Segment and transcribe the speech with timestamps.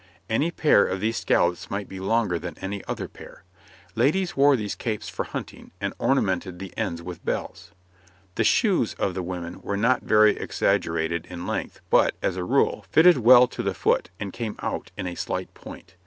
[0.31, 3.43] Any pair of these scallops might be longer than any other pair.
[3.93, 7.71] Ladies wore these capes for hunting, and ornamented the ends with bells.
[8.33, 12.83] The shoes of the women were not very exaggerated in length, but, as a rule,
[12.89, 15.93] fitted well to the foot and came out in a slight point.